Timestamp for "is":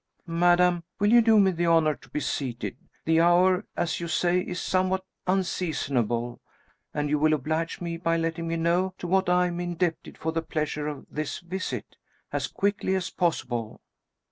4.39-4.59